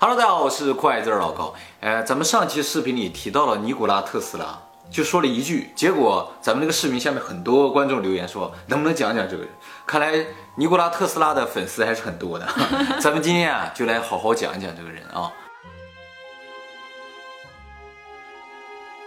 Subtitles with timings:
[0.00, 1.52] Hello，大家好，我是酷爱字老高。
[1.80, 4.56] 呃，咱们上期视频里提到了尼古拉特斯拉，
[4.92, 9.50] 就说了一句，结果咱们那个视频下面很多观众留言说，能不能讲讲这个人？
[9.84, 10.24] 看来
[10.54, 12.46] 尼古拉特斯拉的粉丝还是很多的。
[13.02, 15.32] 咱们今天啊，就来好好讲一讲这个人啊。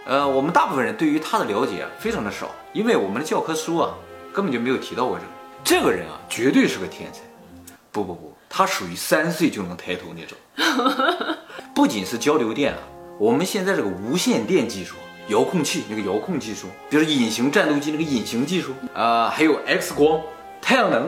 [0.04, 3.94] 呃，我们大部分人对于他的了解非常的少，因为我们的教科书啊
[4.30, 5.30] 根本就没有提到过这个。
[5.64, 7.20] 这个人啊，绝对是个天才。
[7.90, 10.36] 不不不，他属于三岁就能抬头那种。
[11.74, 12.78] 不仅是交流电啊，
[13.18, 14.96] 我们现在这个无线电技术、
[15.28, 20.20] 遥控器那个遥控技术，比如隐形战斗机那个隐形技术啊，还有 X 光、
[20.60, 21.04] 太阳能，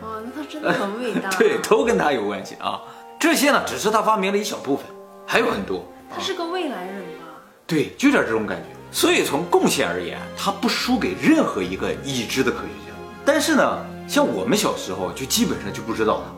[0.00, 1.30] 哦，那他真的很伟大。
[1.38, 2.82] 对，都跟他有关系啊。
[3.20, 4.84] 这些呢，只是他发明了一小部分，
[5.24, 5.86] 还有很多。
[6.12, 7.26] 他是个未来人吧？
[7.68, 8.64] 对，就点这种感觉。
[8.90, 12.96] 所以从贡献而言，他不输给任何一个已知的科学家。
[13.24, 13.78] 但是呢。
[14.08, 16.32] 像我们小时候就基本上就不知道他，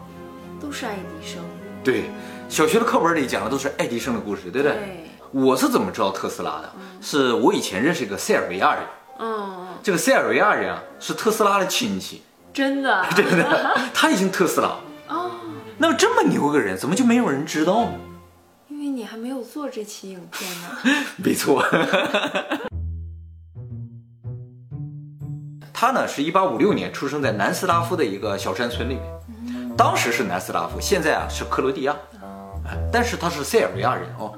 [0.63, 1.43] 都是爱迪生。
[1.83, 2.05] 对，
[2.49, 4.77] 小学的课本里讲的都是爱迪生的故事，对不对？
[4.77, 5.05] 对。
[5.33, 6.73] 我是怎么知道特斯拉的？
[7.01, 8.83] 是我以前认识一个塞尔维亚人。
[9.19, 9.67] 嗯。
[9.83, 12.23] 这个塞尔维亚人啊，是特斯拉的亲戚。
[12.55, 13.05] 真的？
[13.17, 13.75] 真的。
[13.93, 14.77] 他已经特斯拉。
[15.09, 15.33] 哦。
[15.79, 17.95] 那么这么牛个人，怎么就没有人知道呢？
[18.69, 20.69] 因为你还没有做这期影片呢。
[21.19, 21.65] 没错。
[25.73, 29.03] 他呢是一八五六年出生在南斯拉夫的一个小山村里面，
[29.77, 31.97] 当时是南斯拉夫，现在啊是克罗地亚，
[32.93, 34.33] 但是他是塞尔维亚人哦。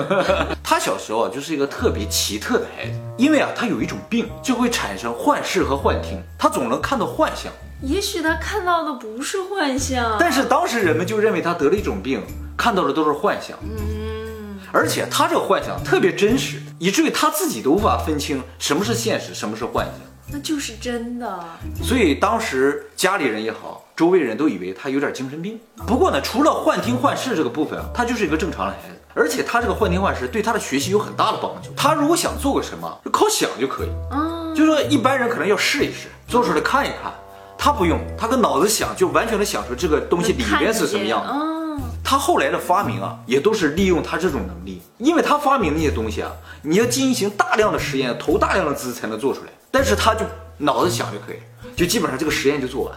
[0.62, 7.52] 他小时候就是一个特别奇特的孩子，因为啊他有一种病，就会产生幻视和幻听，他总能看到幻象。
[7.82, 12.22] 也许他看到的不是幻象，但是当时人们就认为他得了一种病，
[12.56, 13.56] 看到的都是幻象。
[13.62, 19.94] 嗯，而且他这个幻想特别真实，以至于他自己都无法分清什么是现实，什么是幻想。
[20.32, 21.42] 那就是真的，
[21.82, 25.60] 所以当时家里人也好，周围人都以为他有点精神病。
[25.86, 28.94] 不过呢，除了幻听幻视这个部分啊，他就是一个正常的孩子。
[29.12, 31.68] 而且他这个幻听幻视对他的学习有很大的帮助。
[31.76, 33.90] 他如果想做个什么，就靠想就可以。
[34.10, 37.12] 嗯，就说一般人可能要试一试，做出来看一看，
[37.58, 41.22] 他不用，他跟脑子想，就完全能想出这个东西里边是什么样。
[41.30, 46.32] 嗯，他后来的发明啊，也都是利用他这种能力，因为他发明那些东西啊，
[46.62, 49.48] 你要进行大量的实验，投大量的资才能做出来。
[49.70, 50.24] 但是他就
[50.56, 51.36] 脑子想就可以，
[51.76, 52.94] 就基本上这个实验就做完。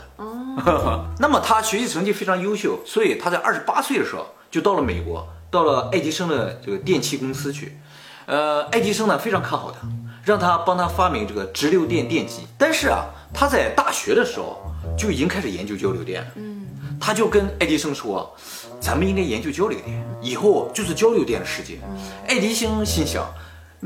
[1.19, 7.77] 那么他学习成绩非常优秀，所以他在二十八岁的时候就到了美国，到了爱迪生的这个电器公司去。
[8.25, 9.87] 呃，爱迪生呢非常看好他，
[10.23, 12.47] 让他帮他发明这个直流电电机。
[12.57, 14.61] 但是啊，他在大学的时候
[14.97, 16.27] 就已经开始研究交流电了。
[16.35, 16.65] 嗯，
[17.01, 18.33] 他就跟爱迪生说
[18.79, 21.79] ：“咱们应该研究交流电，以后就是交流电的世界。”
[22.27, 23.25] 爱迪生心想。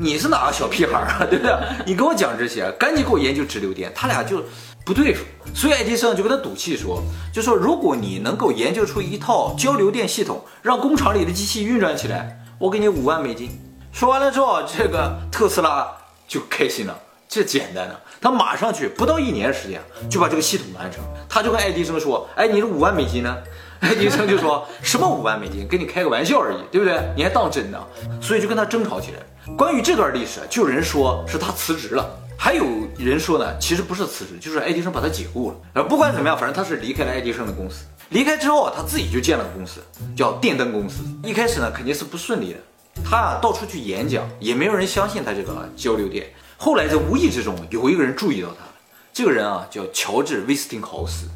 [0.00, 1.52] 你是哪个小屁孩啊， 对不对？
[1.84, 3.90] 你跟我讲这些，赶紧给我研究直流电。
[3.96, 4.44] 他俩就
[4.88, 5.22] 不对付，
[5.54, 13.50] 所以爱迪生就跟他赌气说，就说如果你能够研究出一套交流电系统，让工厂里的机器运转起来，我给你五万美金。
[13.92, 15.86] 说完了之后，这个特斯拉
[16.26, 19.78] 就开心了，这简单的，他马上去，不到一年时间
[20.08, 21.04] 就把这个系统完成。
[21.28, 23.36] 他就跟爱迪生说，哎，你这五万美金呢？
[23.80, 26.98] 爱迪生就说什么五万美金，跟你开个玩笑而已，对不对？
[27.14, 27.78] 你还当真呢？
[28.22, 29.54] 所以就跟他争吵起来。
[29.54, 32.08] 关于这段历史，就有人说是他辞职了，
[32.40, 32.64] 还有
[32.96, 35.56] 人说呢，其实不是辞职，就是爱迪生把他解雇了。
[35.74, 37.84] 呃，不管怎么样，反正他是离开了爱迪生的公司。
[38.10, 39.82] 离开之后，他自己就建了个公司，
[40.16, 41.02] 叫电灯公司。
[41.24, 42.58] 一开始呢，肯定是不顺利的。
[43.04, 46.26] 他啊，到处去演讲，也没有人相信他这个交流电。
[46.56, 48.64] 后来在无意之中，有一个人注意到他，
[49.12, 51.26] 这个人啊，叫乔治·威斯汀豪斯，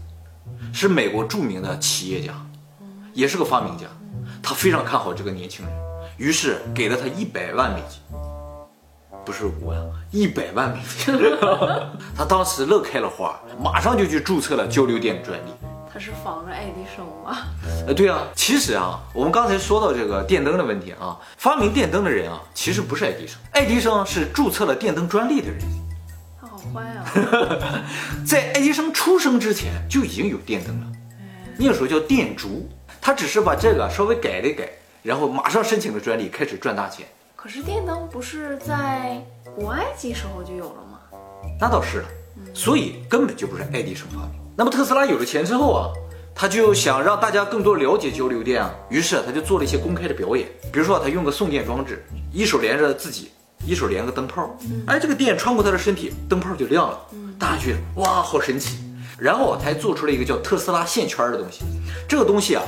[0.72, 2.32] 是美国著名的企业家，
[3.12, 3.86] 也是个发明家。
[4.40, 5.74] 他非常看好这个年轻人。
[6.16, 7.98] 于是给了他一百万美金，
[9.24, 9.78] 不是五万，
[10.10, 11.14] 一百万美金。
[12.16, 15.50] 他当时乐开了花，马上就去注册了交流电的专利。
[15.92, 17.38] 他是仿着爱迪生吗？
[17.86, 25.60] 呃，对啊，其实啊，我们刚才说到这个电灯的问题啊，发明电灯的人啊，其实不是爱迪生，爱迪生是注册了电灯专利的人。
[26.40, 27.04] 他好坏啊！
[28.26, 30.86] 在爱迪生出生之前就已经有电灯了，
[31.58, 32.68] 那个时候叫电烛，
[33.00, 34.68] 他只是把这个稍微改了改。
[35.02, 37.06] 然后马上申请了专利，开始赚大钱。
[37.42, 39.20] 可是电灯不是在
[39.56, 41.00] 古埃及时候就有了吗？
[41.60, 42.08] 那倒是了，
[42.54, 44.40] 所以根本就不是爱迪生发明。
[44.56, 45.90] 那么特斯拉有了钱之后啊，
[46.36, 50.46] 他就想让大家更多了解交流电啊，于是他就做了一些公开的表演。
[50.72, 53.32] 比如说他用个送电装置，一手连着自己，
[53.66, 54.48] 一手连个灯泡，
[54.86, 56.96] 哎，这个电穿过他的身体，灯泡就亮了。
[57.40, 58.78] 大家觉得哇，好神奇。
[59.18, 61.64] 然后他还做出了一个叫特斯拉线圈的东西，
[62.08, 62.62] 这个东西啊。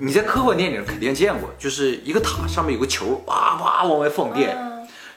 [0.00, 4.56] 你在科幻电影肯定见过，就是一个塔上面有个球，哇哇往外放电。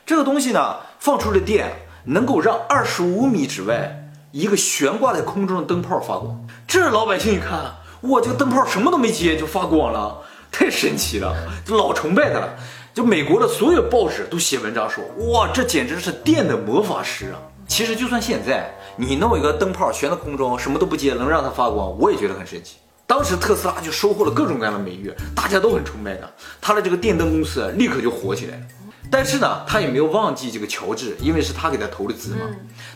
[0.07, 1.71] 这个东西呢，放出的电
[2.05, 6.47] 能够让二十五米之外一个悬挂在空中的灯泡发光。
[6.67, 7.75] 这老百姓一看，
[8.09, 10.17] 哇这个灯泡什么都没接就发光了，
[10.51, 11.35] 太神奇了，
[11.67, 12.55] 老崇拜他了。
[12.91, 17.37] 就美国的所有报纸都写文章说，哇，这简直是电的魔法师啊！
[17.67, 22.77] 其实就算现在你弄一个灯泡悬在空中，什么都不接，能让它发光，我也觉得很神奇。
[23.11, 26.31] 当时特斯拉就收获了各种各样的美誉，大家都很崇拜他，
[26.61, 28.63] 他的这个电灯公司立刻就火起来了。
[29.11, 32.45] 但是呢，他也没有忘记这个乔治，因为是他给他投的资嘛，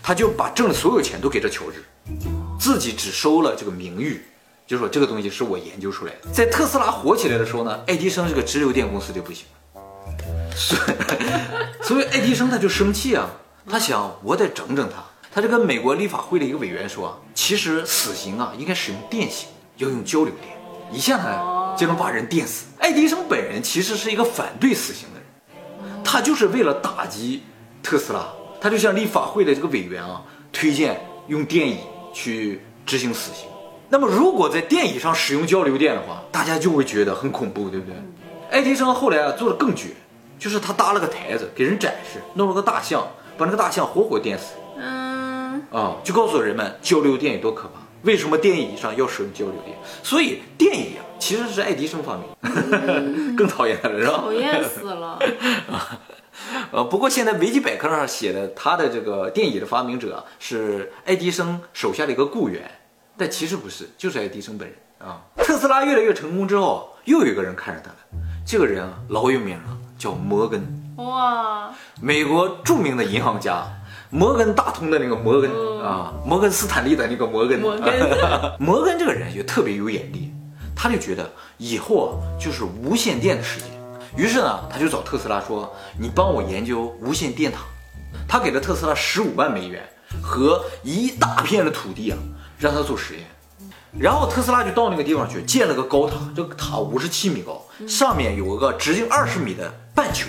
[0.01, 1.83] 他就把挣的所有钱都给这乔治，
[2.57, 4.23] 自己只收了这个名誉，
[4.65, 6.31] 就说这个东西是我研究出来的。
[6.31, 9.81] 在特斯拉火起来的时候呢，爱迪生这个直流电公司就不行了，
[10.55, 13.29] 所以 所以爱迪生他就生气啊，
[13.69, 15.03] 他想我得整整他。
[15.33, 20.57] 他就跟美国立法会的一个委员说，其实死刑啊应该使用电刑，要用交流电，
[20.91, 22.65] 一下呢就能把人电死。
[22.79, 27.43] 爱迪生本人其实是一个反对死刑的人，他就是为了打击
[27.81, 28.25] 特斯拉，
[28.61, 30.23] 他就向立法会的这个委员啊
[30.53, 31.79] 推荐用电椅
[32.13, 33.47] 去执行死刑。
[33.89, 37.95] 那么如果在电椅上使用交流电的话，大家就会觉得很恐怖，对不对？
[38.51, 39.89] 爱迪生后来啊做的更绝，
[40.39, 43.07] 就是他搭了个台子给人展示，弄了个大象，
[43.37, 44.53] 把那个大象活活电死。
[44.77, 49.75] 嗯，啊，就告诉人们交流电有多可怕，为什么电影上要使用交流电？
[50.03, 52.23] 所以电影啊，其实是爱迪生发明，
[53.35, 54.17] 更讨厌他了，是吧？
[54.17, 55.19] 讨厌死了。
[56.71, 62.69] 呃，不过现在维基百科上写的他的这个电椅的发明者是爱迪生手下的一个雇员，
[63.17, 65.21] 但其实不是，就是爱迪生本人啊。
[65.37, 67.97] 特斯拉越来越成功之后，又有一个人看上他了，
[68.45, 70.61] 这个人啊老有名了，叫摩根，
[70.97, 73.65] 哇，美国著名的银行家。
[74.09, 77.93] 摩根大通的那个摩根啊，摩根斯坦利的那个摩根，摩根
[78.59, 80.31] 摩根这个人就特别有眼力，
[80.75, 83.65] 他就觉得以后啊就是无线电的世界，
[84.15, 87.59] 于是呢他就找特斯拉说：“你帮我研究无线电塔。”
[88.27, 89.83] 他给了特斯拉十五万美元
[90.21, 92.17] 和一大片的土地啊，
[92.57, 93.23] 让他做实验。
[93.97, 100.27] 然后特斯拉就到那个地方去建了个高塔，这个塔五十七米高，上面有个直径二十米的半球。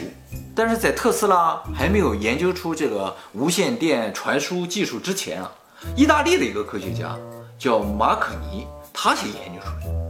[0.56, 5.52] 但是在特斯拉还没有研究出这个无线电传输技术之前啊，
[5.94, 7.14] 意大利的一个科学家
[7.58, 10.06] 叫马可尼，他先研究出来的。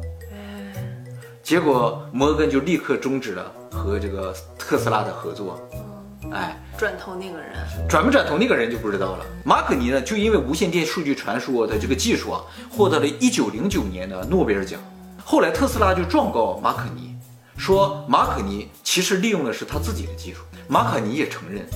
[1.42, 5.60] 结果摩根就立刻终止了和这个特斯拉的合作。
[6.32, 9.26] 哎，转头那个人，转不转头那个人就不知道了。
[9.44, 12.40] 马可尼呢，就因为无线电数据传输的这个技术啊，
[12.70, 14.78] 获得了一九零九年的诺贝尔奖。
[15.24, 17.15] 后来特斯拉就状告马可尼。
[17.56, 21.68] 说马可尼其实利用的是他自己的技术，马可尼也承认。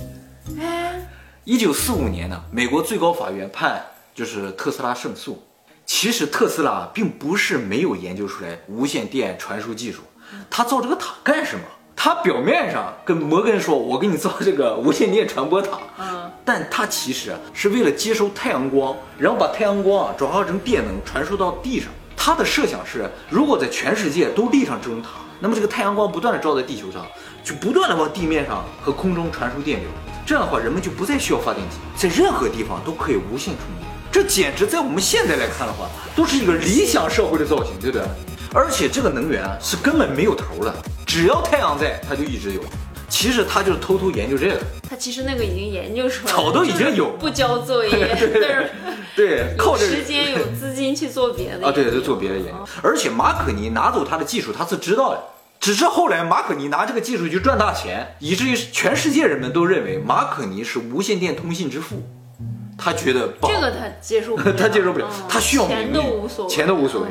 [0.58, 1.00] 哎，
[1.44, 3.84] 一九四五年呢，美国最高法院判
[4.14, 5.42] 就是特斯拉胜诉。
[5.86, 10.02] 其实特斯拉并不是没有研究出来无线电传输技术，
[10.48, 11.64] 他造这个塔干什么？
[11.96, 21.90] 他表面上跟摩根说：“我给你造这个无线电传播塔。”嗯，但他其实啊是为了接收太阳光，然后把太阳光啊转化成电能传输到地上。
[22.22, 25.08] 他的设想是，如果在全世界都立上这种塔。
[25.40, 27.06] 那么这个太阳光不断的照在地球上，
[27.42, 29.88] 就不断的往地面上和空中传输电流，
[30.26, 33.88] 这样的话人们就不再需要发电机，在任何地方都可以无线充电。
[34.12, 38.06] 这简直在我们现在来看的话，都是一个理想社会的造型，对不对？
[38.52, 40.74] 而且这个能源啊是根本没有头的，
[41.06, 42.60] 只要太阳在，它就一直有。
[43.10, 47.10] 其实他就是偷偷研究这个，他其实那个已经研究出来了，早都已经有。
[47.18, 48.70] 不交作业， 但是
[49.14, 52.52] 对，靠着时间有资金去做别的啊，对，就做别的研究。
[52.82, 55.20] 而且马可尼拿走他的技术，他是知道的。
[55.58, 62.02] 只是后来马可尼拿这个技术去赚大钱，以至于全世界人们都认为马可尼是无线电通信之父。
[62.78, 67.08] 他觉得这个他接受不了， 他接受不了，他需要钱都无所谓，钱都无所谓。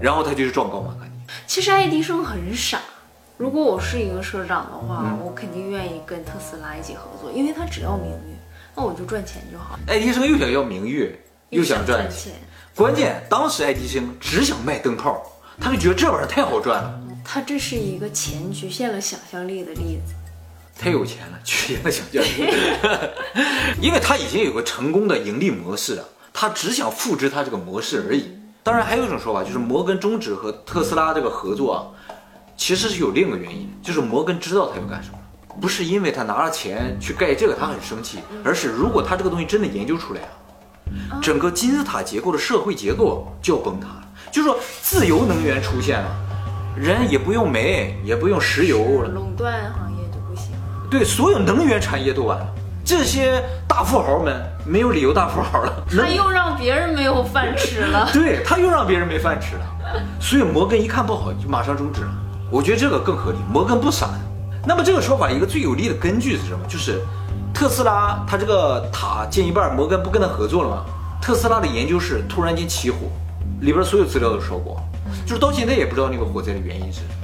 [0.00, 1.10] 然后他就去状告马可尼。
[1.44, 2.78] 其实爱迪生很傻，
[3.38, 8.34] 如果我是一个社长的话，我肯定愿意跟特斯拉一起合作，因为他只要名誉，
[8.74, 9.78] 那我就赚钱就好。
[9.86, 11.16] 爱迪生又想要名誉，
[11.50, 12.32] 又想赚钱，
[12.74, 15.22] 关键当时爱迪生只想卖灯泡，
[15.60, 17.00] 他就觉得这玩意儿太好赚了。
[17.24, 20.14] 他这是一个钱局限了想象力的例子，
[20.76, 22.28] 太有钱了，局限了想象力，
[23.80, 28.36] 因为他已经有个成功的盈利模式了，他只想复制他这个模式而已。
[28.64, 31.78] 当然，还有一种说法就是摩根终止和特斯拉这个合作啊，
[32.58, 35.18] 其实是有另一个原因，就是摩根知道他要干什么，
[35.60, 40.20] 不是因为他拿了钱去盖这个他很生气，而是如果他这个东西真的研究出来
[41.08, 44.04] 啊，整个金字塔结构的社会结构就要崩塌了。
[44.32, 46.10] 就是说，自由能源出现了。
[46.76, 50.52] 人也不用煤，也不用石油了，垄断行业就不行。
[50.90, 52.46] 对，所有能源产业都完了。
[52.84, 55.82] 这些大富豪们没有理由大富豪了。
[55.96, 58.08] 他又让别人没有饭吃了。
[58.12, 59.62] 对他又让别人没饭吃了。
[60.20, 62.12] 所以摩根一看不好，就马上终止了。
[62.50, 63.38] 我觉得这个更合理。
[63.52, 64.10] 摩根不傻。
[64.66, 66.66] 那么这个说法一个最有力的根据是什么？
[66.68, 67.00] 就是
[67.54, 70.84] 特斯拉他这个塔建一半，摩根不跟他合作了吗？
[71.20, 72.96] 特斯拉的研究室突然间起火，
[73.60, 74.76] 里边所有资料都烧光。
[75.26, 77.14] 就是到现在也不知道那个火灾的原因是什么。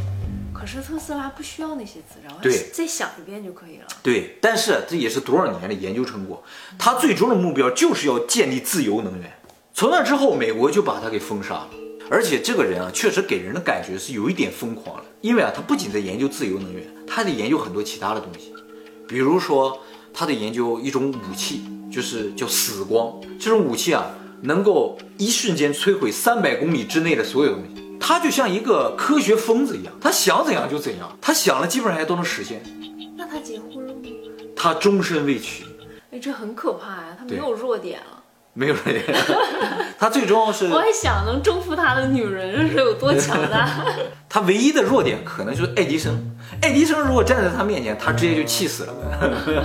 [0.52, 3.84] 可是特斯拉不需要那些资料，对再想一遍就可以了。
[4.02, 6.42] 对，但是这也是多少年的研究成果，
[6.78, 9.30] 他最终的目标就是要建立自由能源。
[9.74, 11.68] 从那之后，美国就把他给封杀了。
[12.10, 18.52] 而且这个人啊，确实给人的感觉是有一点疯狂了，因为啊，他不仅在研究自由能源，他还得研究很多其他的东西，
[19.08, 19.80] 比如说
[20.12, 23.10] 他得研究一种武器，就是叫死光。
[23.40, 24.04] 这种武器啊，
[24.42, 27.96] 能够一瞬间摧毁三百公里之内的所有东西。
[27.98, 32.62] 他就像一个科学疯子一样，他想怎样就怎样，他想了基本上还都能实现。
[33.16, 34.00] 那他结婚了吗？
[34.54, 35.64] 他终身未娶。
[36.10, 38.13] 哎，这很可怕呀，他没有弱点了。
[38.54, 39.02] 没有人，
[39.98, 43.68] 他最终是我还想能征服他的女人是有多强大。
[44.28, 46.36] 他唯一的弱点可能就是爱迪生。
[46.62, 48.94] 爱迪生如果站在他面前，他直接就气死了。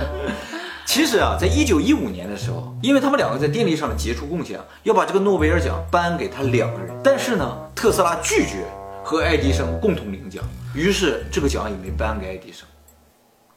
[0.84, 8.64] 其实啊，在一九一五年的时候，因为他们两个在电力上的杰出贡献啊，要把这个诺贝尔奖颁给他两个人，但是呢，特斯拉拒绝
[9.04, 10.42] 和爱迪生共同领奖，
[10.74, 12.66] 于是这个奖也没颁给爱迪生。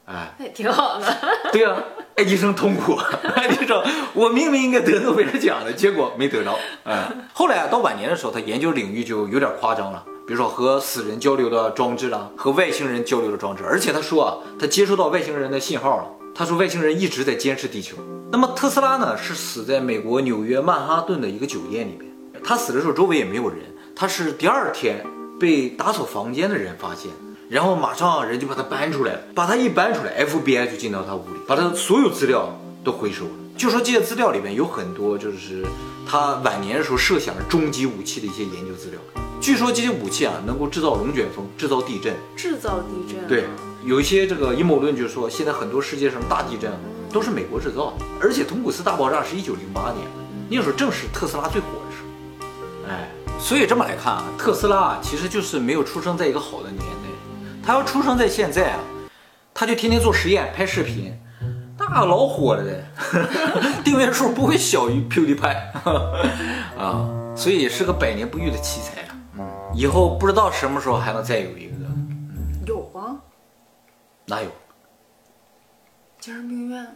[0.06, 1.16] 哎，也挺好的。
[1.52, 1.82] 对啊，
[2.16, 2.94] 爱迪生痛苦，
[3.34, 3.82] 爱迪生，
[4.12, 6.58] 我明明应该得诺贝尔奖的，结果没得着。
[6.84, 16.06] 哎，后来啊，到晚年的时候，他研究领域就有点夸张了，比如说和死人交流的装置啦，和外星人交流的装置，而且他说啊，他接收到外星人的信号了。
[16.36, 17.96] 他说外星人一直在监视地球。
[18.32, 22.10] 那么特斯拉呢，是死在美国纽约曼哈顿的一个酒店里面。
[22.42, 23.60] 他死的时候周围也没有人，
[23.94, 25.06] 他是第二天
[25.38, 27.10] 被打扫房间的人发现。
[27.48, 33.30] 然后马上人就把他搬出来了，把他一搬出来，FBI 就进到他屋里，把他所有资料都回收了。
[33.56, 35.64] 就说这些资料里面有很多就是
[36.08, 38.98] 他晚年的时候设想的终极武器的一些研究资料。
[39.40, 42.14] 据说这些武器啊能够制造龙卷风，制造地震。
[42.34, 43.28] 制造地震。
[43.28, 43.44] 对，
[43.84, 46.72] 有一些这个阴谋论就是说，现在很多世界上大地震
[47.12, 50.06] 都是美国制造的，而且通古斯大爆炸是一九零八年，
[50.48, 52.88] 那时候正是特斯拉最火的时候。
[52.88, 57.03] 哎，所以这么来看啊，特斯拉啊其实就是没有出生在一个好的年代。
[57.64, 58.78] 他要出生在现在啊，
[59.54, 61.18] 他就天天做实验、拍视频，
[61.78, 62.84] 那老火了的，
[63.82, 65.56] 订阅数不会小于 PewDiePie
[66.78, 69.16] 啊，所以是个百年不遇的奇才啊。
[69.38, 71.74] 嗯，以后不知道什么时候还能再有一个。
[72.66, 73.16] 有啊，
[74.26, 74.48] 哪有？
[76.20, 76.86] 精神病院。